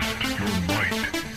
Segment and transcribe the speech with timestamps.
[0.00, 1.33] Test your might.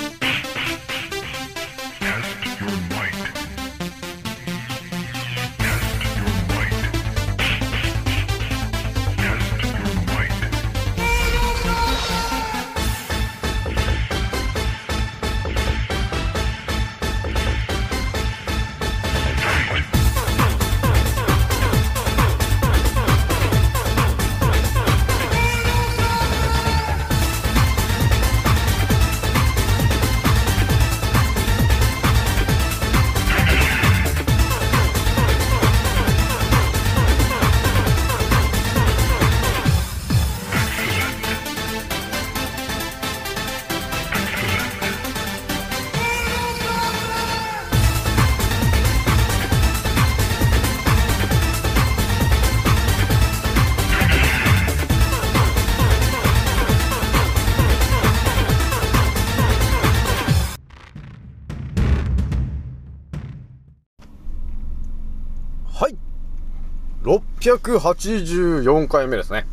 [67.56, 69.48] 684回目ですね。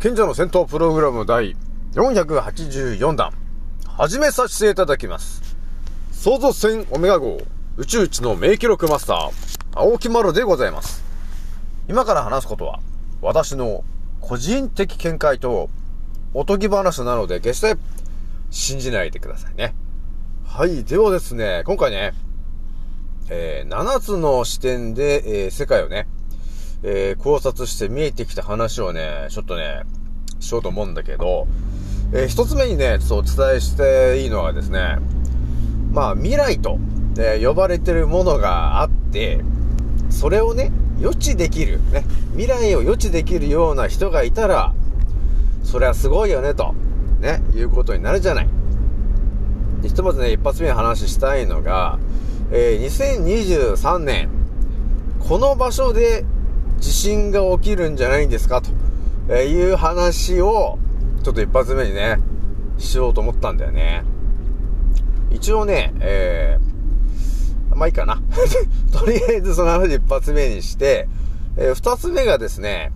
[0.00, 1.54] 賢者の戦闘プログラム第
[1.92, 3.32] 484弾。
[3.84, 5.42] 始めさせていただきます。
[6.10, 7.38] 創造船オメガ号
[7.76, 9.30] 宇宙一の名記録マスター、
[9.74, 11.04] 青木丸でございます。
[11.86, 12.80] 今から話すことは、
[13.20, 13.84] 私の
[14.22, 15.68] 個人的見解と
[16.32, 17.76] おとぎ話なので決して
[18.50, 19.74] 信じないでくださいね。
[20.46, 20.82] はい。
[20.84, 22.14] ではですね、今回ね、
[23.28, 26.06] えー7つの視点で、えー世界をね、
[26.82, 29.82] えー考察して見えてきた話をね、ちょっとね、
[30.40, 31.46] しようと思うんだけど、
[32.12, 34.98] えー一つ目にね、ちょっとお伝えしていいのはですね、
[35.92, 36.78] まあ、未来と、
[37.18, 39.40] え呼ばれてるものがあって、
[40.10, 44.72] それをね、予知できる、ね、未来を予知できるような人がいたら、
[45.62, 46.74] それはすごいよね、と、
[47.20, 48.48] ね、いうことになるじゃない。
[49.82, 51.98] でひとまずね、一発目に話したいのが、
[52.50, 54.28] えー2023年、
[55.20, 56.24] この場所で
[56.82, 58.60] 地震が起きるんじゃないんですか？
[58.60, 60.78] と、いう話を、
[61.22, 62.18] ちょっと一発目にね、
[62.78, 64.02] しようと思ったんだよね。
[65.30, 68.20] 一応ね、えー、まあいいかな。
[68.92, 71.08] とりあえずその話一発目にして、
[71.56, 72.92] えー二つ目がですね、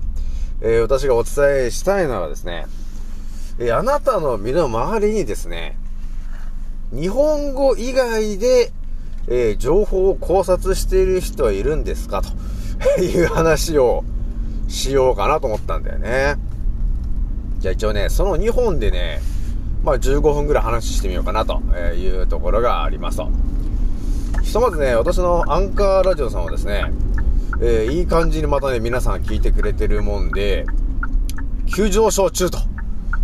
[0.61, 2.67] えー私がお伝えしたいのはですね、
[3.61, 5.79] えーあなたの身の回りにですね、
[6.93, 8.73] 日本語以外で、
[9.29, 12.21] えー情報を考察している人はいるんですか？
[12.23, 12.29] と
[13.01, 14.05] いう話を
[14.69, 16.37] しようかなと思ったんだよね。
[17.59, 19.21] じゃあ一応ね、その2本でね、
[19.83, 21.61] まあ15分ぐらい話してみようかなと
[21.95, 23.31] いうところがありますと。
[24.43, 26.93] ひとまずね、私のアンカーラジオさんはですね、
[27.61, 30.67] えーいい感じにまたね、皆さん聞いてくれてるもんで、
[31.75, 32.59] 急上昇中と、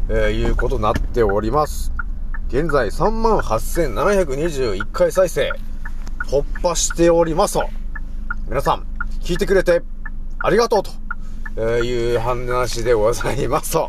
[0.09, 1.93] えーいうことになっております。
[2.49, 5.53] 現在38,721回再生、
[6.29, 7.69] 突破しておりますと。
[8.49, 8.85] 皆さん、
[9.23, 9.83] 聞いてくれて、
[10.41, 13.89] ありがとうと、いう話でございますと。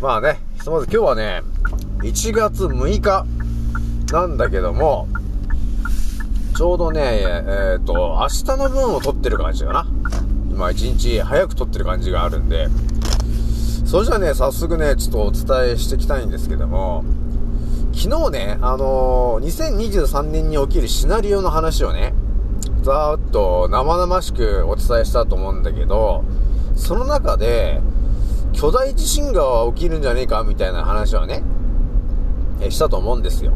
[0.00, 1.42] まあね、ひとまず今日はね、
[1.98, 3.26] 1月6日
[4.10, 5.06] なんだけども、
[6.56, 9.86] ちょうどね、えっ、と、明日の分を撮ってる感じかな。
[10.50, 12.68] 今一日早く撮ってる感じがあるんで、
[13.84, 17.04] それじゃあね、早速ね、ちょっとお伝えしていきたいんですけども、
[17.92, 22.14] 昨日ね、あのー2023年に起きるシナリオの話をね、
[22.86, 26.24] ざーっと生々しくお伝えしたと思うんだけど、
[26.76, 27.80] その中で、
[28.52, 31.42] 巨大地震が起きるんじゃねえかみたいな話をね、
[32.60, 33.52] えしたと思うんですよ。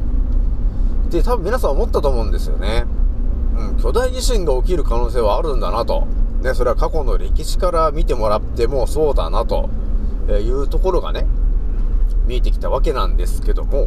[1.11, 2.87] で、多分皆さん思ったと思うんですよね。
[3.57, 6.09] うん、巨大地震が起きる可能性はあるんだなと。
[6.43, 9.71] ね、それは過去の歴史から見てもらってもそうだなと
[10.29, 11.25] いうところがね、
[12.27, 13.87] 見えてきたわけなんですけども、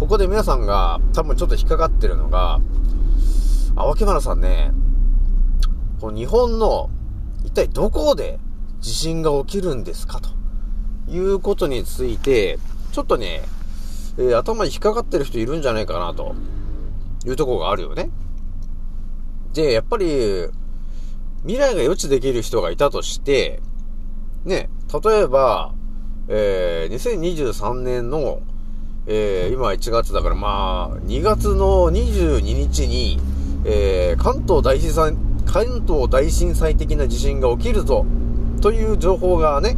[0.00, 2.60] ここで皆さんが多分ちょっと引っかかってるのが、
[3.76, 4.72] 青木原さんね、
[6.00, 6.90] この日本の
[7.44, 8.38] 一体どこで
[8.80, 10.20] 地震が起きるんですか？
[10.20, 10.30] と
[11.10, 12.60] いうことについて、
[12.92, 13.42] ちょっとね、
[14.16, 16.36] えー頭に引っかかってる人いるんじゃないかなと
[17.26, 18.10] いうとこがあるよね。
[19.54, 20.46] で、やっぱり、
[21.42, 23.60] 未来が予知できる人がいたとして、
[24.44, 24.70] ね、
[25.04, 25.74] 例えば、
[26.28, 28.40] えー、2023年の、
[29.06, 33.18] えー、今1月だからまあ、2月の22日に、
[33.64, 35.16] えー、関東大震災、
[35.46, 38.04] 関東大震災的な地震が起きるぞ、
[38.60, 39.76] という情報がね、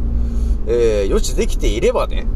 [0.67, 2.27] えー、予知できていればね、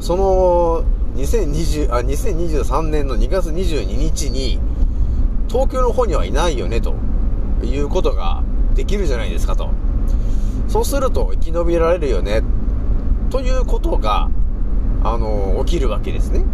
[0.00, 0.84] その、
[1.16, 4.58] 2020あ、2023年の2月22日に、
[5.48, 6.94] 東京の方にはいないよね、と
[7.62, 8.42] いうことが
[8.74, 9.70] できるじゃないですかと。
[10.68, 12.42] そうすると生き延びられるよね、
[13.30, 14.28] ということが、
[15.04, 16.44] あの起きるわけですね。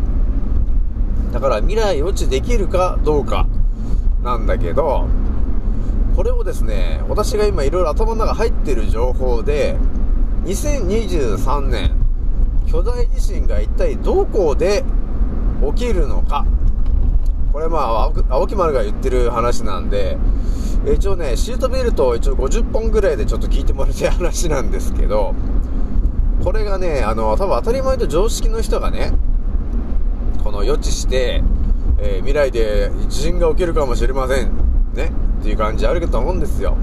[1.33, 3.47] だから未来予知できるかどうか
[4.23, 5.09] なんだけど、
[6.15, 9.77] これをですね、私が今いろいろ頭の中入ってる情報で、
[10.45, 11.93] 2023年、
[12.67, 14.85] 巨大地震が一体どこで
[15.75, 16.45] 起きるのか。
[17.53, 20.19] これまあ、青木丸が言ってる話なんで、
[20.95, 25.35] 一応ね、シートベルトを一応50本ぐらいでちょっと聞いてもらいたい話なんですけど、
[26.45, 29.13] これがね、あの、多分当たり前と常識の人がね、
[30.45, 31.43] この予知して、
[32.03, 34.53] えー未来で地震が起きるかもしれません。
[34.95, 35.13] ね。
[35.41, 36.77] っていう感じあると思うんですよ。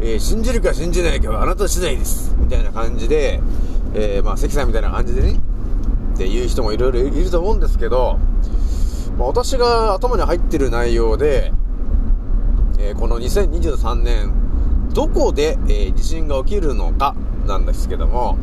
[0.00, 2.34] えー信じるか信じないかはあなた次第です。
[2.38, 3.40] みたいな感じで、
[3.94, 5.40] えーまあ、関さんみたいな感じでね、
[6.14, 8.18] っていう人もいろいろいると思うんですけど、
[9.18, 11.52] まあ、私が頭に入ってる内容で、
[12.78, 14.32] えーこの2023年、
[14.92, 17.14] どこで、えー地震が起きるのか
[17.46, 18.36] なんですけども、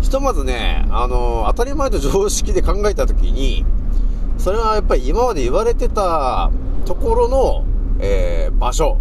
[0.00, 3.64] ひとまずね、あのー当たり前と常識で考えたときに、
[4.42, 6.50] それはやっぱり今まで言われてた
[6.84, 7.64] ところの、
[8.00, 8.98] えー場所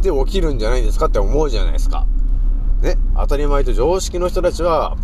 [0.00, 2.06] で起きるんじゃないですかって思うじゃないですか。
[2.80, 4.96] ね、当たり前と常識の人たちは、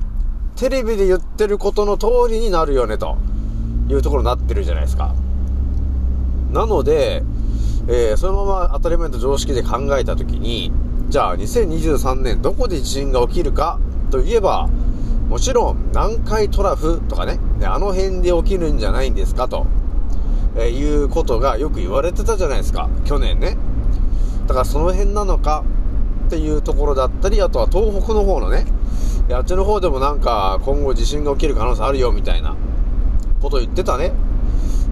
[0.56, 3.17] テレビで言ってることの通りになるよね、と
[3.88, 5.15] いうところになってるじゃないですか。
[6.50, 7.23] なので、
[7.88, 10.73] えーそのまま当たり前と常識で考えたときに、
[11.11, 13.79] じゃあ2023年どこで地震が起きるか
[14.11, 14.69] といえば、
[15.28, 19.66] もちろん南海トラフとかね、あの辺で起きるんじゃないんですかと、
[20.56, 23.56] えいうことがよく言われてたじゃないですか、去年ね。
[24.46, 25.64] だからその辺なのか
[26.26, 28.64] っていうところだったり、あとは東北の方のね、
[29.30, 32.56] あっちの方でもなんか今後地震が起きる可能性あるよみたいな
[33.42, 34.12] こと言ってたね。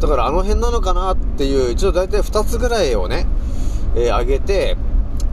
[0.01, 3.27] だからあの辺なのかなっていう、一応大体2つぐらいをね、
[3.95, 4.77] えー上げて、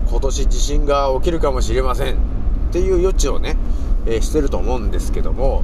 [0.10, 2.18] 今年地震が起きるかもしれませんっ
[2.72, 3.58] ていう余地をね、
[4.06, 5.64] えーしてると思うんですけども、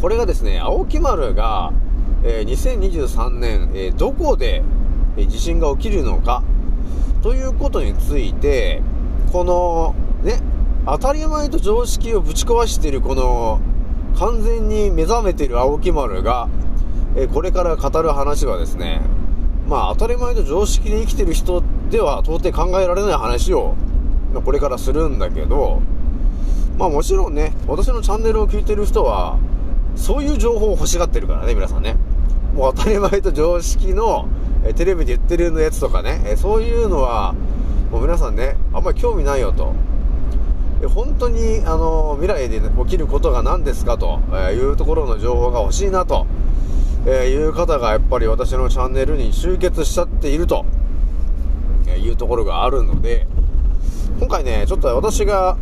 [0.00, 1.72] これがですね、青木丸が、
[2.22, 4.62] えー2023年、えーどこで、
[5.16, 6.42] え地震が起きるのか
[7.22, 8.82] ということについて、
[9.32, 10.40] この、ね、
[10.84, 13.60] 当たり前と常識をぶち壊しているこの、
[14.18, 16.48] 完全に目覚めている青木丸が、
[17.16, 19.00] えこれから語る話はですね、
[19.68, 23.74] まあ当たり前と常識で生きてる人では到底考えられない話を、
[24.34, 25.80] まこれからするんだけど、
[26.78, 29.38] まあもちろんね、私のチャンネルを聞いてる人は、
[29.96, 31.96] そういう情報を欲しがってるからね、皆さんね。
[32.54, 34.28] もう当たり前と常識の、
[34.64, 37.34] えテレビで言ってるやつとかね、えそういうのは、
[37.90, 39.72] もう皆さんね、あんまり興味ないよと。
[40.94, 46.26] 本当に、あの、未来で起きることが何ですかと、えいうところの情報が欲しいなと、
[47.06, 50.66] えいう方がやっぱり私のチャンネルに集結しちゃっていると、
[51.88, 53.26] えいうところがあるので、
[54.18, 55.56] 今回ね、ちょっと私が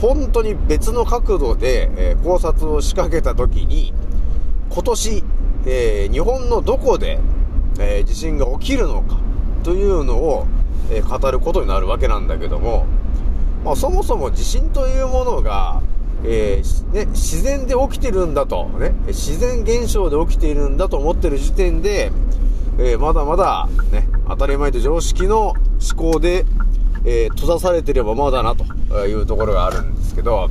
[0.00, 3.92] 本当に別の角度で、え考察を仕掛けた時に、
[4.70, 5.24] 今年、
[5.66, 7.18] え日本のどこで、
[7.78, 9.18] え地震が起きるのか
[9.62, 10.46] というのを、
[10.90, 12.86] え語ることになるわけなんだけども、
[13.64, 15.82] まあ、そもそも地震というものが、
[16.24, 22.12] えーね、自然で起きてるんだと、ね、自然現象で起きているんだと思ってる時点で、
[22.78, 26.44] えーまだまだ、ね、当たり前と常識の思考で、
[27.06, 28.64] えー閉ざされてればまだなと
[29.06, 30.50] いうところがあるんですけど、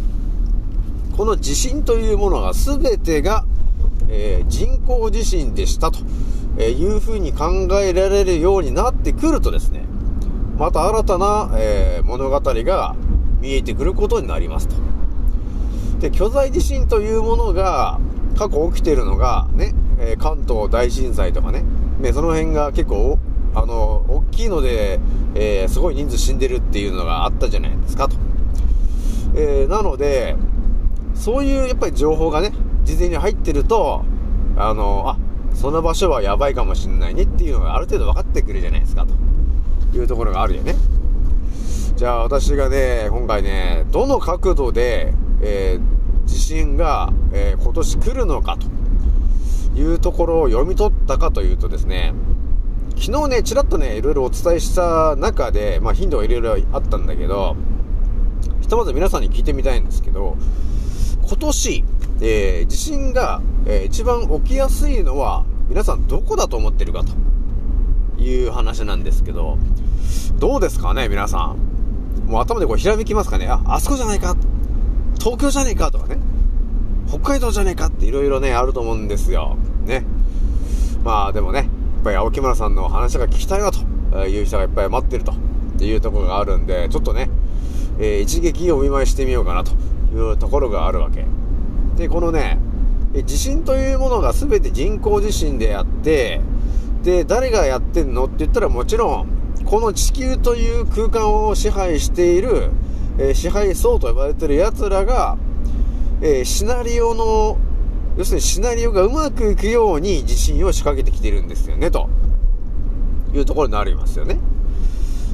[1.16, 3.46] この地震というものが全てが、
[4.08, 6.00] えー人工地震でしたと
[6.62, 9.84] いうふうに考えられるようになってくるとですね、
[10.58, 12.96] また新たな、えー物語が
[13.42, 14.76] 見えてくることになりますと。
[16.00, 18.00] で、巨大地震というものが
[18.38, 21.64] 過去起きてるのがね、え関東大震災とかね、
[22.00, 23.18] ねその辺が結構、
[23.54, 25.00] あの、大きいので、
[25.36, 28.16] えーすごい人数死んでるっていうのがあったじゃないですかと。
[29.36, 30.36] えーなので、
[31.14, 32.52] そういうやっぱり情報がね、
[32.84, 34.04] 事前に入ってると、
[34.58, 35.18] あの、あ、
[35.54, 39.06] その場所はやばいかもしんないねっていうのがある程度分かってくるじゃないですか、
[39.92, 40.76] というところがあるよね。
[41.96, 52.14] じゃあ私がね、今回ね、どの角度で、えー地震が、えー今年来るのかというところを読み取ったかというとですね、
[52.98, 57.56] 昨日ね、ちらっとね、いろいろお伝えした中で、まあ頻度はいろいろあったんだけど、
[58.62, 60.38] ひとまず皆さんに聞いてみたいんですけど、
[61.28, 61.84] 今年、
[62.22, 69.58] えー地震が、えー一番起きやすいのは、皆さんどこだと思ってるかという話なんですけど、
[70.40, 71.76] どうですかね、皆さん。
[72.28, 73.48] もう頭でこうひらめきますかね。
[73.48, 74.36] あ、あそこじゃないか。
[75.20, 76.18] 東京じゃねえかとかね。
[77.08, 79.58] 北海道じゃねえかっていろいろね、あると思うんですよ。
[79.86, 80.06] ね。
[81.04, 81.70] まあでもね、
[82.06, 83.80] ぱり青木村さんの話が聞きたいなと
[84.28, 85.34] いう人がいっぱい待ってると
[85.84, 87.30] いうところがあるんで、ちょっとね、
[88.00, 89.72] えー一撃お見舞いしてみようかなと
[90.14, 91.26] いうところがあるわけ。
[91.98, 92.60] で、このね、
[93.26, 96.42] 地震というものが全て人工地震であって、
[97.02, 99.28] で、誰がやってんのって言ったらもちろん、
[99.66, 102.70] この地球という空間を支配している、
[103.18, 105.38] えー支配層と呼ばれてる奴らが、
[106.22, 107.58] えーシナリオの、
[108.18, 112.10] 要するにシナリオがうまくいくように地震を仕掛けてきてるんですよね、と
[113.34, 114.38] いうところになりますよね。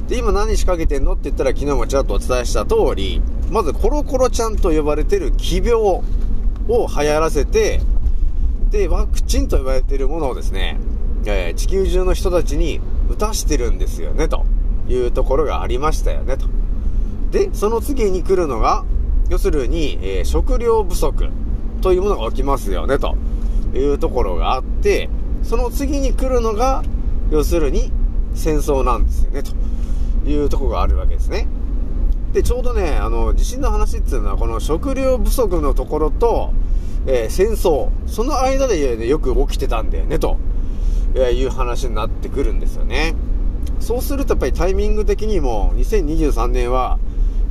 [0.08, 6.02] で、今何仕掛けてんのって言ったら昨日もちらっとお伝えした通り、まずコロコロちゃんと呼ばれてる奇病を
[6.68, 6.76] 流
[7.08, 7.80] 行らせて、
[8.70, 10.80] で、ワクチンと呼ばれてるものをですね、
[11.24, 14.44] えー地球中の人たちに打たしてるんですよね、と
[14.88, 16.46] いうところがありましたよね、と。
[17.30, 18.84] で、その次に来るのが、
[19.28, 21.28] 要するに、えー食料不足
[21.82, 23.16] というものが起きますよね、と
[23.74, 25.10] いうところがあって、
[25.42, 26.82] その次に来るのが、
[27.30, 27.92] 要するに
[28.34, 29.50] 戦争なんですよね、と
[30.28, 31.48] いうとこがあるわけですね。
[32.32, 36.52] で、ちょうどね、あの、地震の話っていうのは、この食料不足のところと、
[37.06, 40.38] えー戦争、その間で、ね、よく起きてたんだよね、と
[41.16, 43.14] いう話になってくるんですよね。
[43.80, 47.00] そうするとやっぱりタイミング的にも、2023年は、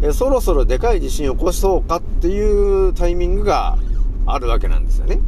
[0.01, 3.77] えそろそろでかい地震を起こそうかっていうタイミングが
[4.25, 5.19] あるわけなんですよね。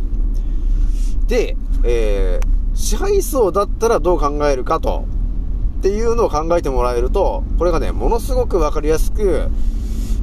[1.28, 5.06] で、えー支配層だったらどう考えるかと、
[5.78, 9.50] っていうのを考えてもらえると、これがね、ものすごくわかりやすく、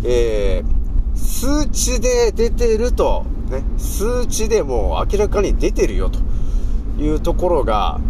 [0.04, 0.80] えー
[1.16, 6.18] 数値で出てると、ね、数値でもう明らかに出てるよと
[7.02, 8.00] いうところが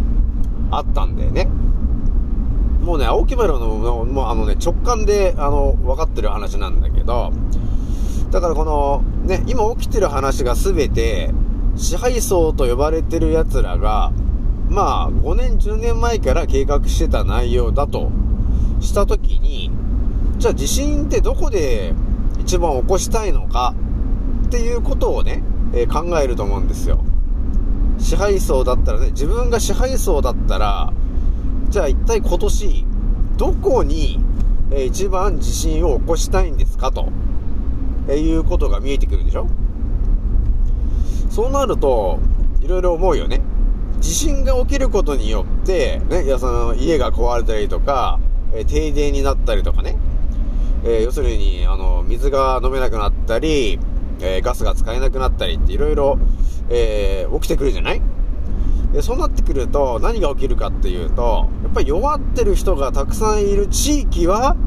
[0.69, 1.49] あったんだよね。
[2.81, 3.67] もうね、青木丸の、
[4.05, 7.31] もうあのね、直感で、あの、分かってる話なんだけど、
[8.31, 11.31] だからこの、ね、今起きてる話が全て、
[11.75, 14.13] 支配層と呼ばれてる奴らが、
[14.69, 18.09] まあ、5年、10年前から計画してた内容だと
[18.79, 19.69] したときに、
[20.37, 21.93] じゃあ地震ってどこで
[22.39, 23.75] 一番起こしたいのか
[24.47, 27.03] っていうことをね、えー考えると思うんですよ。
[27.97, 30.93] 支配層だったらね、自分が支配層だったら、
[31.69, 32.85] じゃあ一体今年、
[33.37, 34.19] どこに、
[34.71, 37.09] えー一番地震を起こしたいんですかと、
[38.07, 39.47] えーいうことが見えてくるでしょ？
[41.29, 42.19] そうなると、
[42.61, 43.41] いろいろ思うよね。
[43.99, 48.19] 地震が起きることによって、ね、いや、その、家が壊れたりとか、
[48.53, 49.97] えー停電になったりとかね。
[50.83, 53.79] えー要するに、あの、水が飲めなくなったり、
[54.19, 56.17] えーガスが使えなくなったりっていろいろ、
[56.69, 58.01] えー起きてくるじゃない？
[58.91, 64.57] でそうなってくると、何が起きるかっていうと、やっぱり弱ってる人がたくさんいる地域は、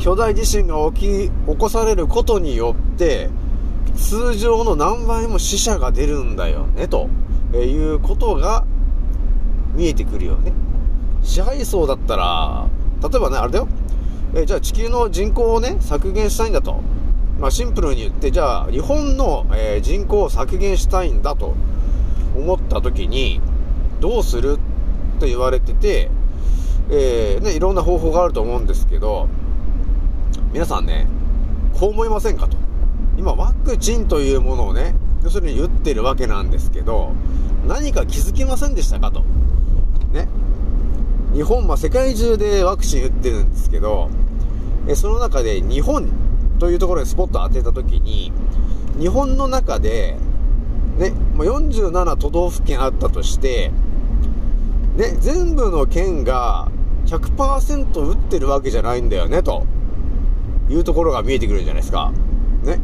[0.00, 3.28] 巨大地震が起き、起こされることによって、
[3.96, 7.10] 通常の何倍も死者が出るんだよね、と
[7.52, 8.64] えいうことが
[9.74, 10.52] 見えてくるよね。
[11.22, 12.66] 支配層だったら、
[13.02, 13.68] 例えばね、あれだよ。
[14.34, 16.80] えじゃあ地球の人口をね、削減したいんだと。
[17.38, 21.54] まあシンプルに言って、じゃあ日本の、え人口を削減したいんだと
[22.34, 23.42] 思った時に、
[24.00, 24.58] どうする
[25.16, 26.10] って言われてて、
[26.88, 29.28] えーね、いろんな方法があると思うんですけど、
[30.52, 31.06] 皆さんね、
[31.78, 32.56] こう思いませんかと。
[33.16, 37.12] 今、ワクチンというものをね、要するに打ってるわけなんですけど、
[37.68, 39.20] 何か気づきませんでしたかと。
[40.12, 40.28] ね。
[41.32, 44.10] 日本、まあ、世界中でワクチン打ってるんですけど、
[44.88, 46.08] えその中で日本
[46.58, 48.32] というところにスポット当てたときに、
[48.98, 50.16] 日本の中で、
[50.98, 53.70] ね、もう47都道府県あったとして、
[54.96, 56.68] ね、全部の県が
[57.06, 59.64] 100%打ってるわけじゃないんだよね、と
[60.70, 62.12] いうところが見えてくるじゃないですか。
[62.62, 62.78] ね。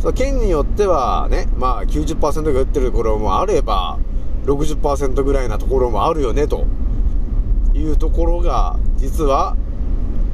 [0.00, 3.98] その県によってはね、まあ90%が打ってるところもあれば、
[4.46, 6.66] 60%ぐらいなところもあるよね、と
[7.74, 9.56] いうところが、実は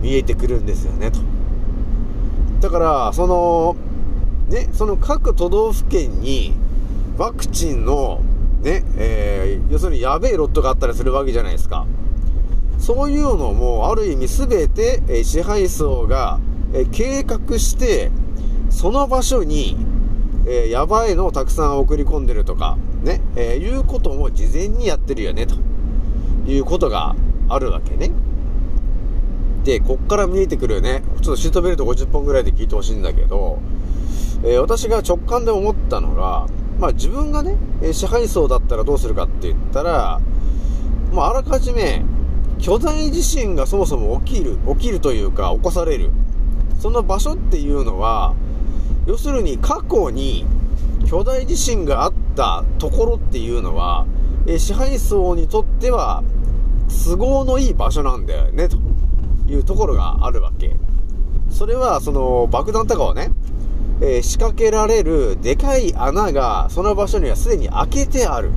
[0.00, 1.18] 見えてくるんですよね、と。
[2.60, 3.76] だから、その、
[4.48, 6.54] ね、その各都道府県に、
[7.18, 8.20] ワクチンの、
[8.62, 11.86] ね、えー要するにやべえロットがあったりするわけじゃないですか。
[12.78, 16.38] そういうのも、ある意味すべて、え支配層が、
[16.76, 18.11] えー計画して、
[18.68, 19.76] その場所に、
[20.47, 25.56] えーやばいのをたくさん送り込んでるとか、ね、えーいうことも事前にやってるよね、と
[26.47, 27.16] いうことが
[27.49, 28.11] あるわけね。
[29.64, 33.59] で、こっから見えてくるよね、ちょっとシートベルト50本ぐらいで聞いてほしいんだけど、
[34.45, 36.47] えー私が直感で思ったのが、
[36.78, 40.21] まあ自分がね、えー支配層だったらどうするかって言ったら、
[41.11, 42.04] まああらかじめ、
[42.59, 46.11] 巨大地震がそもそも起きる、起きるというか起こされる。
[46.80, 48.35] その場所っていうのは、
[49.06, 50.45] 要するに過去に
[51.06, 54.06] 巨大地震があったところっていうのは、
[54.47, 56.23] え支配層にとっては
[57.04, 58.76] 都合のいい場所なんだよね、と
[59.49, 60.76] いうところがあるわけ。
[61.50, 63.30] それは、その爆弾とかをね、
[64.00, 68.50] えー仕掛けられるでかい穴がその場所にはすでに開けてある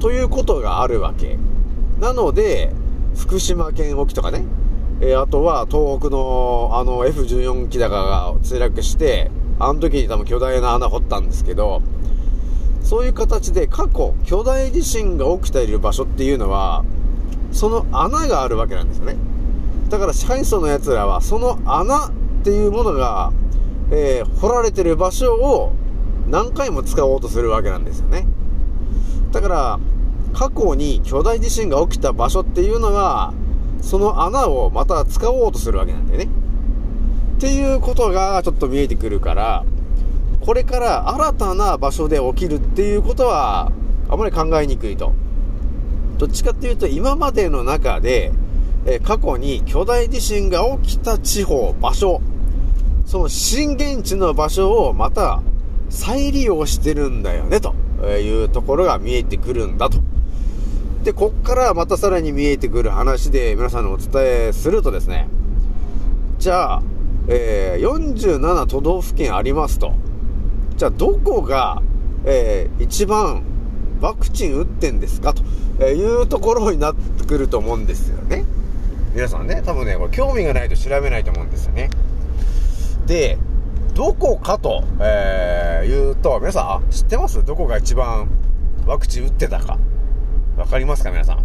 [0.00, 1.36] ということがあるわけ
[2.00, 2.72] なので
[3.16, 4.44] 福島県沖とかね、
[5.00, 11.82] えーあとは東北のあの F14 機高が墜落してあの時に多分巨大な穴掘ったんですけど
[12.82, 16.84] そういう形で過去巨大地震が起きている場所っていうのは
[17.52, 19.16] その穴があるわけなんですよね。
[19.88, 22.10] だから支配層の奴らはその穴っ
[22.44, 23.32] ていうものが、
[23.90, 25.72] えー掘られてる場所を
[26.28, 28.26] 何回も使おうとするわけなんですよね。
[29.32, 29.78] だから
[30.34, 33.32] 過去に巨大地震が起きた場所っていうのが
[33.80, 36.28] その穴をまた使おうとするわけなんだよね
[37.36, 39.64] っていうことがちょっと見えてくるから
[40.40, 43.70] これから新たな場所で起きるっていうことは
[44.08, 45.12] あまり考えにくいと
[46.18, 48.32] どっちかっていうと今までの中で、
[48.86, 52.20] え過去に巨大地震が起きた地方、場所、
[53.06, 55.40] その震源地の場所をまた
[55.88, 57.72] 再利用してるんだよね、と
[58.04, 59.98] いうところが見えてくるんだと。
[61.08, 65.26] で、こっからまたさらに見えてくる話で皆さんにお伝えするとですね、
[66.38, 66.82] じゃあ、
[67.28, 69.94] えー47都道府県ありますと。
[70.76, 71.80] じゃあどこが、
[72.26, 73.42] えー一番
[74.02, 75.42] ワクチン打ってんですかと
[75.82, 78.44] いうところになってくると思うんですよね。
[79.14, 81.88] 皆さんね、多分ね、これ興味がないと調べないと思うんですよね。
[83.06, 83.38] で、
[83.94, 87.42] どこかと、えー言うと、皆さん、知ってます？
[87.46, 88.28] どこが一番
[88.86, 89.78] ワクチン打ってたか。
[90.58, 91.38] わかりますか皆さん？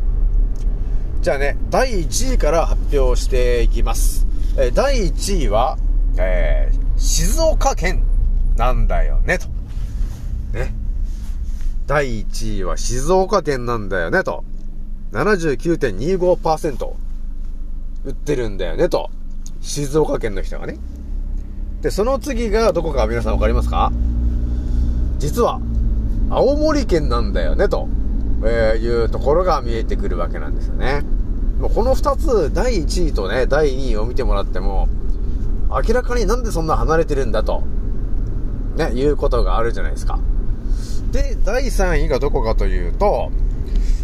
[1.22, 4.28] じゃあね、第1位から発表していきます。
[4.58, 5.78] え第1位は、
[6.18, 8.04] えー静岡県
[8.56, 9.48] なんだよね、と。
[10.54, 10.74] ね。
[11.88, 14.44] 第1位は静岡県なんだよね、と。
[15.12, 16.94] 79.25%
[18.06, 19.10] 売ってるんだよね、と。
[19.60, 20.78] 静岡県の人がね。
[21.82, 23.92] で、その次がどこか皆さんわかりますか？
[25.18, 25.60] 実は、
[26.30, 27.90] 青森県なんだよね、と、
[28.46, 31.02] えいうところが見えてくるわけなんですよね。
[31.60, 34.88] もうこの2つ、第1位とね、第2位を見てもらっても、
[35.70, 37.64] 明らかになんでそんな離れてるんだと、
[38.78, 40.20] ね、いうことがあるじゃないですか。
[41.12, 43.32] で、第3位がどこかというと、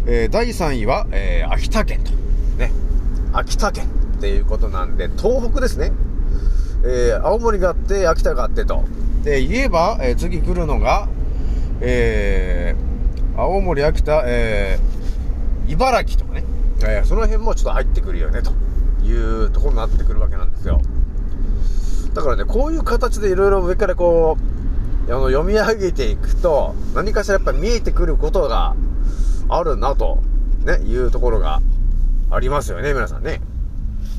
[0.06, 2.12] えー第3位は、えー秋田県と。
[2.58, 2.72] ね。
[3.32, 3.84] 秋田県
[4.16, 5.92] っていうことなんで、東北ですね。
[6.84, 8.84] えー青森があって、秋田があってと。
[9.24, 11.08] で、言えば、え次来るのが、
[11.80, 12.89] えー
[13.40, 16.44] 青森、秋田、えー茨城とかね。
[16.82, 18.52] えーその辺もちょっと入ってくるよね、と
[19.02, 20.82] いうところになってくるわけなんですよ。
[22.12, 24.36] だからね、こういう形でいろいろ上からこ
[25.08, 28.74] う、あの、読み上げていくと、何かしらやっぱり見えてくることが
[29.48, 30.18] あるなと、
[30.64, 31.62] ね、いうところが
[32.30, 33.40] ありますよね、皆さんね。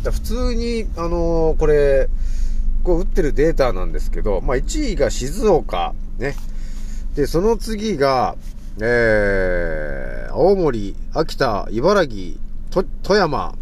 [0.04, 2.10] だ普通に、あのーこれ、
[2.84, 6.36] こう打ってるデータなんですけど、まあ、1位が静岡、ね。
[7.16, 8.36] で、その次が、
[8.80, 12.38] えー、青森、秋田、茨城、
[12.70, 13.56] 富山、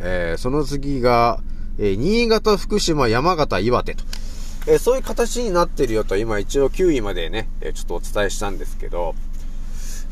[0.00, 1.40] えーその次が、
[1.78, 4.04] えー新潟、福島、山形、岩手と。
[4.68, 9.14] えーそういう形になってるよと、今一応9位までね、えちょっとお伝えしたんですけど、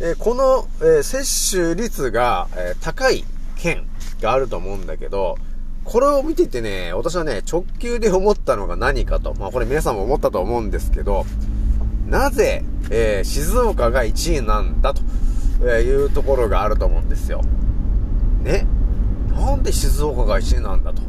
[0.00, 3.24] えこの、え接種率が、え高い
[3.56, 3.84] 県
[4.20, 5.38] があると思うんだけど、
[5.84, 9.34] これを見ててね、私はね、直球で思ったのが何かと。
[9.34, 11.26] まあこれ皆さんも思ったと思うんですけど、
[12.14, 15.02] なぜ、えー静岡が1位なんだと、
[15.64, 17.42] えいうところがあると思うんですよ。
[18.44, 18.68] ね？
[19.34, 21.02] なんで静岡が1位なんだと？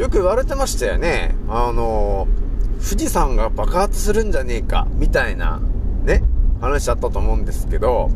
[0.00, 1.34] よく言われてましたよね。
[1.48, 5.60] あのー富士山が爆発するんじゃねえか、みたいな、
[6.04, 6.22] ね、
[6.60, 8.10] 話あったと思うんですけど、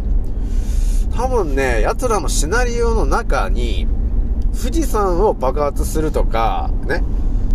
[1.17, 3.89] 多分ね、奴らのシナリオの中に、
[4.61, 7.03] 富士山を爆発するとか、ね、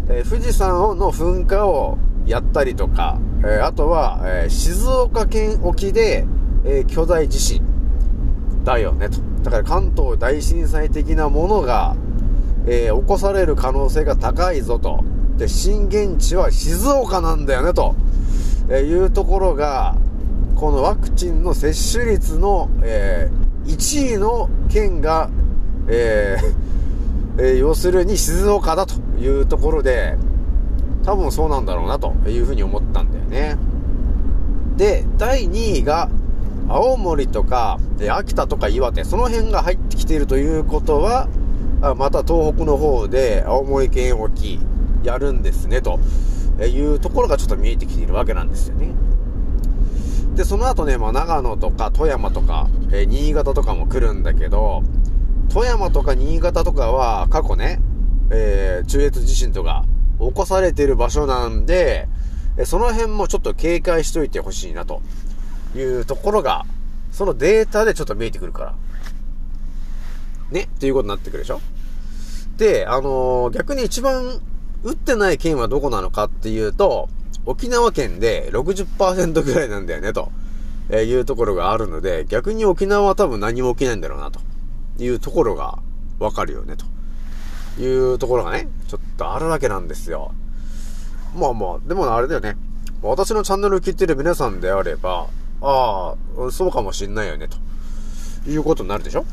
[0.10, 1.98] えー富士山をの噴火を
[2.32, 6.26] やったりとか、えあとは、え静岡県沖で、
[6.63, 7.62] え巨大地震
[8.63, 9.20] だよねと。
[9.44, 11.96] だから関東大震災的なものが、
[12.65, 15.04] えー起こされる可能性が高いぞと。
[15.38, 17.96] で、震源地は静岡なんだよねと、
[18.70, 19.98] えいうところが、
[20.56, 23.30] このワクチンの接種率の、え
[23.65, 25.30] 1位の県が、
[25.88, 26.72] えー
[27.58, 30.17] 要するに静岡だというところで、
[31.04, 33.58] 多分そうなんだろうなというふうに思ったんだよね。
[34.78, 36.10] で、第2位が、
[36.68, 41.28] 青森とか、秋田とか岩手、その辺が入ってきているということは、
[41.98, 44.60] また東北の方で青森県沖
[45.04, 46.00] やるんですね、と
[46.60, 48.94] いうところがちょっと見えてきているわけなんですよね。
[50.36, 54.84] で、その後ね、まあ、長野とか富山とか、え新潟とかも来るんだけど、
[55.54, 57.82] 富山とか新潟とかは過去ね、
[58.30, 59.84] えー中越地震とか
[60.30, 62.08] 起こされてる場所なんで、
[62.66, 65.02] その辺もちょっと警戒しといてほしいなと
[65.76, 66.66] いうところが、
[67.12, 68.76] そのデータでちょっと見えてくるから。
[70.52, 71.62] ねっていうことになってくるでしょ？
[72.58, 74.42] で、あのー逆に一番
[74.84, 77.08] 打ってない県はどこなのかっていうと、
[77.46, 80.32] 沖縄県で60%ぐらいなんだよね、と
[80.94, 84.42] いうところがあるので、逆に沖縄は多分何も起きないんだろうな、と
[85.00, 85.80] いうところが
[86.20, 86.86] わかるよね、と
[87.80, 90.34] いうところがね、ちょっとあるわけなんですよ。
[91.36, 92.58] まあまあ、でもあれだよね。
[93.02, 95.28] 私のチャンネルを聞いてる皆さんであれば、
[95.62, 99.26] ああ、そうかもしんないよね、ということになるでしょ？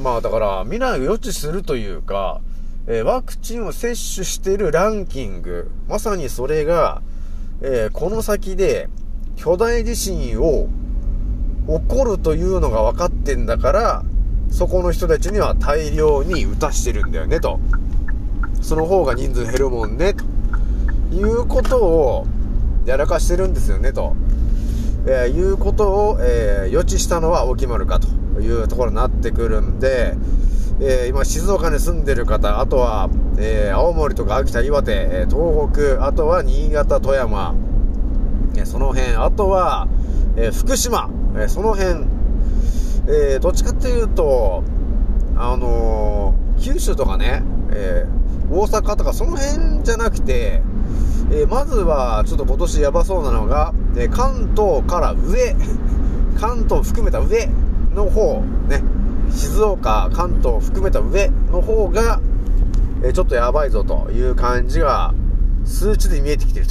[0.00, 2.40] まあだから、未来を予知するというか、
[2.86, 7.02] えーワクチンを接種しているランキング、まさにそれが、
[7.60, 8.88] えーこの先で
[9.36, 10.68] 巨大地震を
[11.66, 14.04] 起こるというのが分かってんだから、
[14.52, 17.58] そこの人たちには大量に打たしてるんだよね、と。
[18.60, 20.24] その方が人数減るもんね、と
[21.14, 22.26] いうことを
[22.84, 24.14] やらかしてるんですよね、と。
[25.06, 28.08] えーいうことを、えー予知したのは沖丸かと
[28.40, 30.14] いうところになってくるんで、
[30.80, 37.54] えー今静岡に住んでる方、あとは、え青森とか秋田、岩手、東北、あとは新潟、富山、
[38.64, 39.88] その辺、あとは、
[40.36, 42.11] え福島、えその辺、
[43.06, 44.62] えーどっちかっていうと、
[45.36, 50.62] あのー九州とかね、えー大阪とかその辺じゃなくて、
[51.32, 55.56] えまずはちょっと今年やばそうなのが、え関東から上、
[56.38, 57.48] 関東含めた上
[57.94, 58.82] の方、ね、
[59.30, 62.20] 静岡、関東含めた上の方が、
[63.02, 65.14] えちょっとやばいぞという感じが、
[65.64, 66.66] 数値で見えてきてる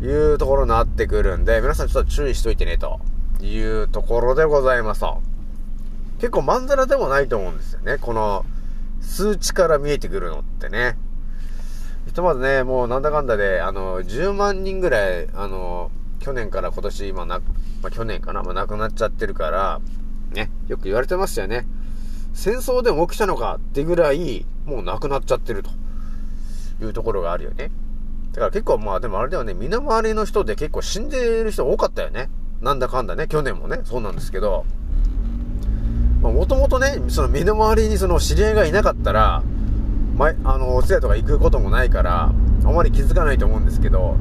[0.00, 2.98] というところになってくるんで、皆さんちょっと注意しといてね、と
[3.40, 5.29] いうところでございますと。
[6.20, 7.96] 結構まんざらでもないと思うんですよね。
[7.98, 8.44] この
[9.00, 10.96] 数値から見えてくるのってね。
[12.06, 17.38] ひとまずね、もうなんだかんだで、あの、10万人ぐらい、あの、去年から今年今な、
[17.82, 19.80] まあ、去年かな、まあ、亡くなっちゃってるから、
[20.32, 21.66] ね、よく言われてましたよね。
[22.34, 25.70] 戦争でも起きたのかってぐらい、もう亡くなっちゃってると
[26.82, 27.70] いうところがあるよね。
[28.32, 32.28] だから結構まあでもあれだよね、身の回りの人で結構死んでる人多かったよね。
[32.60, 34.66] なんだかんだね、去年もね、そうなんですけど、
[36.28, 39.42] もともとね、その身の回りにその知り合いがいなかったら、
[40.16, 42.32] ま、あの、お通夜とか行くこともないから、
[42.64, 44.16] あまり気づかないと思うんですけど、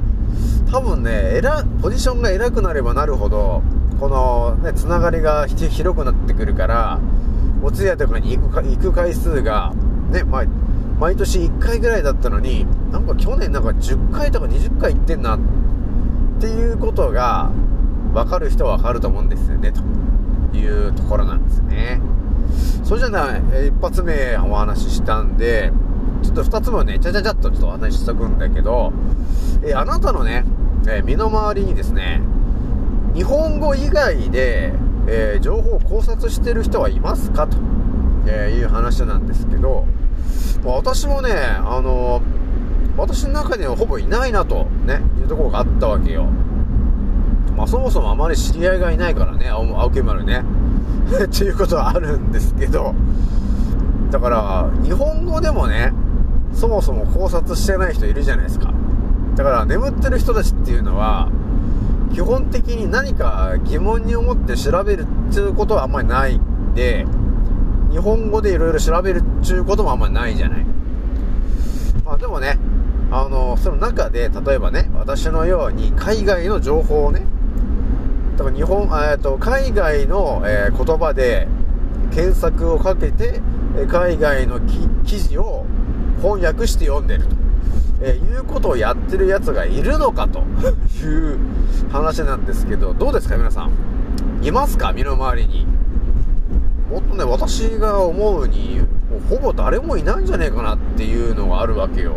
[0.72, 3.62] 多分ね、えら、ポジションが偉くなればなるほど、
[4.00, 7.00] このね、つながりが広くなってくるから、
[7.62, 9.74] お通夜とかに行くか行く回数が、
[10.12, 10.48] ね、毎
[11.00, 15.40] 毎年1回ぐらいだったのに、なんか去年なんか10回とか20回行ってんな、っ
[16.40, 17.52] ていうことが、
[18.14, 19.82] わかる人はわかると思うんですよね、と。
[20.60, 22.02] いうところなんですね。
[22.84, 25.72] それじゃない、え一発目お話ししたんで、
[26.24, 28.92] ちょっと二つ目ね、ちゃちゃちゃっとちょっとお話ししとくんだけど、
[29.64, 30.46] えあなたのね、
[30.88, 32.22] え身の回りにですね、
[33.14, 34.74] 日本語以外で、
[35.08, 37.58] えー情報を考察してる人はいますかと、
[38.28, 39.86] えいう話なんですけど、
[40.64, 42.22] まあ私もね、あの
[42.98, 46.28] 私の中にはほぼいないなと、ね、いうところがあったわけよ。
[47.60, 50.46] まあそもそもあまり知り合いがいないからね、青青木丸ね。
[51.12, 52.96] っていうことはあるんですけど、
[54.12, 55.92] だから、日本語でもね、
[56.54, 58.74] そもそも考察してない人いるじゃないですか。
[59.36, 61.28] だから、眠ってる人たちっていうのは、
[62.14, 67.06] 基本的に何か疑問に思って調べるっていうことはあんまりないんで、
[67.92, 70.66] 日本語でいろいろ調べるっていうこともあんまりないじゃない。
[72.06, 72.58] まあでもね、
[73.12, 77.26] あの、その中で、例えばね、私のように海外の情報をね、
[78.40, 81.46] だから日本、えっと、海外の、えー言葉で
[82.12, 83.42] 検索をかけて、
[83.78, 84.62] え海外の
[85.04, 85.66] 記事を
[86.22, 87.36] 翻訳して読んでると、
[88.02, 90.40] えーいうことをやってるやつがいるのかと
[91.06, 91.38] いう
[91.92, 93.72] 話なんですけど、どうですか皆さん？
[94.46, 94.94] いますか？
[94.94, 95.68] 身の回りに。
[96.90, 98.80] もっとね、私が思うに、
[99.12, 102.14] もうほぼ誰もいないんじゃねえかなっていうのがあるわけよ。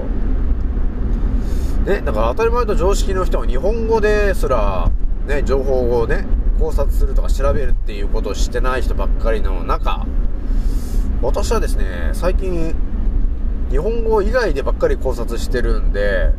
[1.84, 4.88] ね、だから当たり前と常識の人は日本語ですら、
[5.26, 6.24] ね、情報をね、
[6.58, 10.06] 考察するとか調べるっていうことをしてない人ばっかりの中、
[11.22, 12.74] 私はですね、最近、
[13.70, 16.30] 日本語以外でばっかり考察してるんで、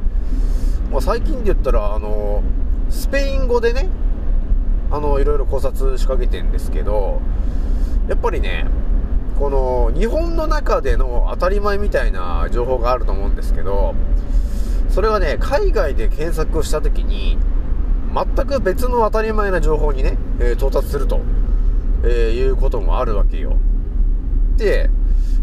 [0.91, 2.43] まあ、最近で言ったら、あの、
[2.89, 3.89] スペイン語でね、
[4.91, 7.21] あの、いろいろ考察仕掛けてんですけど、
[8.07, 8.67] やっぱりね、
[9.39, 13.95] この日本の中での当たり前みたいな情報があると思うんですけど、
[14.89, 17.39] それはね、海外で検索をしたときに、
[18.13, 21.21] 全く別の当たり前な情報にね、えー到達すると、
[22.03, 23.57] えーいうこともあるわけよ。
[24.57, 24.89] で、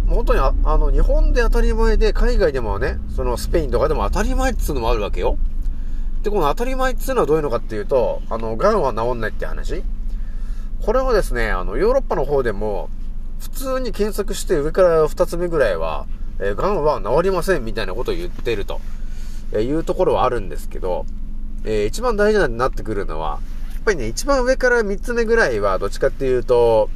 [0.09, 5.37] 本当にああの、日本で当たり前で、海外でもね、そのスペインとかでも当たり前っつうのもあるわけよ。
[6.23, 9.83] で、この当たり前っつうのはどういうのかっていうと、あの、癌は治んないって話。
[10.85, 12.89] これはですね、あの、ヨーロッパの方でも、
[13.39, 16.07] 普通に検索して上から2つ目ぐらいは、
[16.39, 18.81] えー、癌は治りませんみたいなことを言ってると、
[19.53, 21.07] えーいうところはあるんですけど、
[21.65, 23.41] えー一番大事になってくるのは、
[23.75, 26.91] やっぱりね、一番上から3つ目ぐらいは、どっちかっていうと、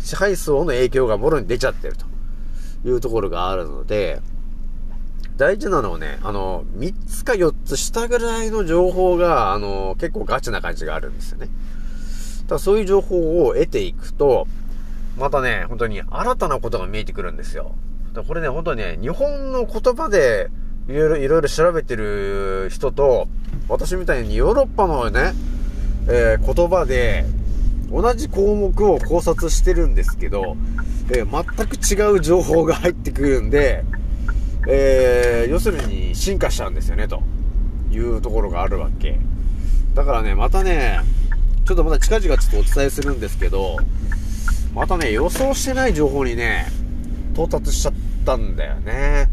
[0.00, 2.06] 支配層の影響がもろに出ちゃってると
[2.88, 4.20] いうところがあるので、
[5.36, 11.48] 大事なのはね、あの、3つか4つ下ぐらいの情報が、あの、結構ガチな感じがあるんですよね。
[12.46, 14.46] だそういう情報を得ていくと、
[15.18, 17.74] またね、本当に新たなことが見えてくるんですよ。
[18.26, 20.50] これね、本当にね、日本の言葉で、
[20.88, 23.28] いろいろ調べてる人と、
[23.70, 25.32] 私みたいにヨーロッパのね、
[26.08, 27.24] えー言葉で、
[27.90, 30.56] 同じ項目を考察してるんですけど、
[31.10, 33.84] えー全く違う情報が入ってくるんで、
[34.68, 37.22] えー要するに進化しちゃうんですよね、と
[37.92, 39.20] いうところがあるわけ。
[39.94, 41.00] だからね、またね、
[41.64, 43.76] ちょっとまた近々ちょっとお伝えするんですけど、
[44.74, 46.66] またね、予想してない情報にね、
[47.34, 47.94] 到達しちゃっ
[48.26, 49.30] たんだよね。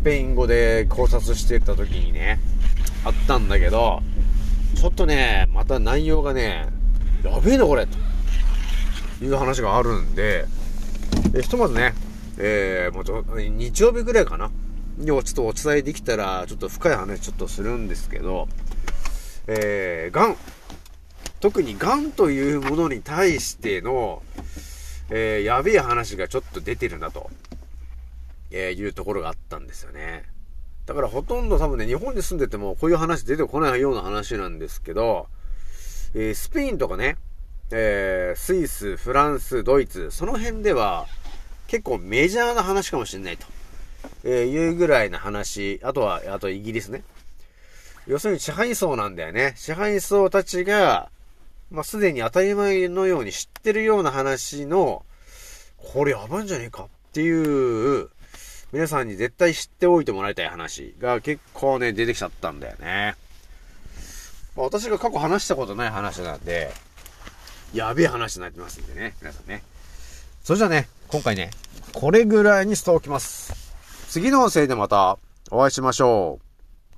[0.00, 2.40] スペイン語で考察してた時にね、
[3.04, 4.00] あったんだけど、
[4.74, 6.68] ちょっとね、また内容がね、
[7.22, 7.98] やべえなこれ、と
[9.22, 10.46] いう話があるんで、
[11.34, 11.92] えひとまずね、
[12.38, 14.50] えー、もうちょ日曜日ぐらいかな。
[14.96, 18.48] にちょっとお伝えできたら、ちょっと深い話ちょっとするんですけど、
[19.48, 20.36] えー、がん。
[21.40, 24.22] 特にがんというものに対しての、
[25.10, 27.28] えー、やべえ話がちょっと出てるなと、
[28.50, 30.24] えー、いうところがあったんですよね。
[30.86, 35.28] だからほとんど多分ね、日本に住んでてもこういう話出てこないような話なんですけど、
[36.14, 37.16] えースペインとかね、
[37.70, 41.06] えースイス、フランス、ドイツ、その辺では
[41.68, 43.46] 結構メジャーな話かもしれないと、
[44.24, 47.04] えーいうぐらいな話、あとは、あとイギリスね。
[48.06, 49.52] 要するに支配層なんだよね。
[49.56, 51.10] 支配層たちが、
[51.70, 55.04] まあ、すでに当たり前のように知ってるような話の、
[55.76, 58.10] これやばいんじゃねえかっていう、
[58.72, 63.16] 皆さんに絶対知っておいてもらいたい話が結構ね、出てきちゃったんだよね。
[64.56, 66.70] まあ私が過去話したことない話なんで、
[67.74, 69.62] やべえ話になってますんでね、皆さんね。
[70.44, 71.50] それじゃあね、今回ね、
[71.92, 73.52] これぐらいにしておきます。
[74.08, 75.18] 次の音声でまた
[75.50, 76.38] お会いしましょ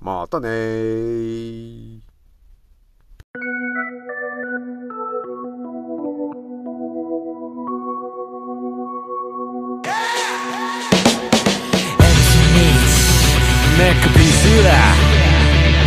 [0.01, 0.05] う。
[0.05, 2.12] またねー。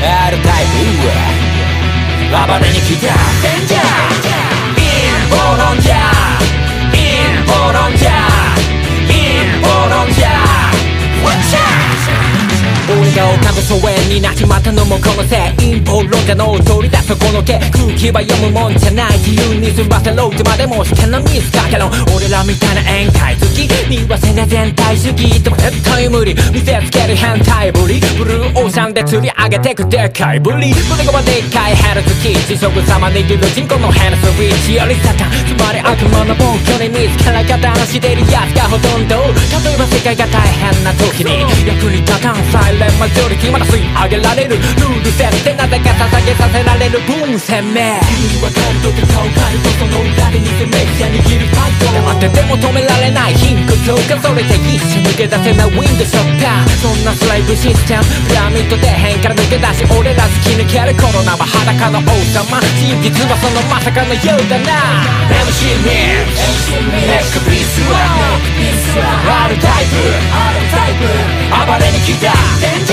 [0.07, 0.65] R タイ
[1.03, 1.09] プ？
[2.31, 3.07] 暴れに来た
[3.43, 3.83] デンジャー
[4.79, 4.83] イ
[5.27, 6.99] ンボロンジャーイ
[7.43, 8.13] ンボロンジャー
[9.11, 9.15] イ
[9.59, 10.46] ンボロンジャー
[13.17, 30.75] が丘の疎遠になっちまったのもこのせい陰謀論者の取り出すこの毛空気は読むもんじゃない自由に済ませろってまでも試験のミスだけど俺らみたいな宴会好き見わせな全体主義でも絶対無理見せつける変態ぶりブルーオーシャンで釣り上げてくでかいぶり。
[30.75, 65.07] 胸がでっかいヘルツキー地食様握る人口のヘルスリーチよりサタンつまり悪魔の暴挙に見つから方のしてるやつがほとんど例えば世界が大変な時に役に立たんサイレンマジョリティまだ吸い上げられるルール設定なぜか捧げさせられる分鮮明君にわかるとか顔変えるとその裏で偽メディア握るタイトル黙ってても止められない貧困強化それで一瞬抜け出せないウィンドショッターそんなスライブシステムピラミッド底辺から抜け出し俺ら突き抜けるコロナは裸の王様真実はそのまさかのようだな
[65.47, 70.67] MC ミックネックピースは R タイプ
[71.67, 72.33] 暴れに来た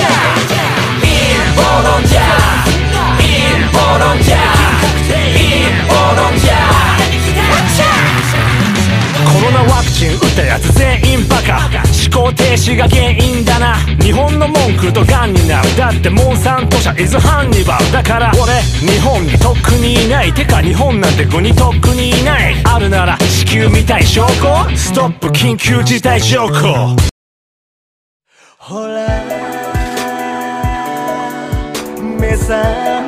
[0.03, 6.63] デンジャーインボロンジャーインボロンジャーインボロンジャー
[9.23, 11.69] コロナワクチン打ったやつ全員バカ。
[12.13, 13.75] 思考停止が原因だな。
[14.01, 15.77] 日本の文句とガンになる。
[15.77, 18.61] だってモンサント社イズハンニバルだから俺。
[18.61, 20.33] 日本にとっくにいない。
[20.33, 22.55] てか日本なんて国とっくにいない。
[22.65, 24.75] あるなら地球みたい証拠。
[24.75, 26.95] ストップ緊急事態証拠。
[28.57, 29.32] ほら。
[32.23, 33.02] 目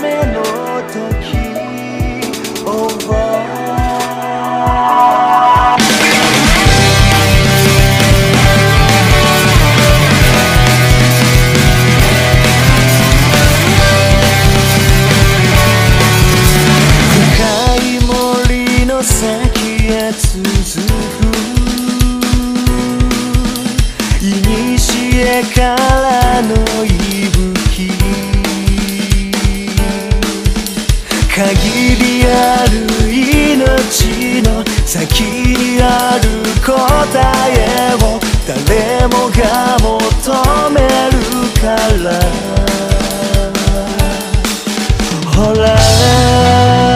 [34.97, 36.29] 先にある
[36.65, 36.71] 答
[37.51, 39.91] えを誰もが求
[40.71, 40.79] め
[41.11, 41.19] る
[41.59, 42.15] から。
[45.33, 46.94] ほら。